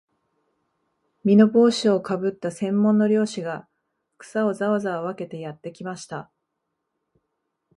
[1.23, 3.67] 簔帽子をかぶった専門の猟師が、
[4.17, 6.31] 草をざわざわ分けてやってきました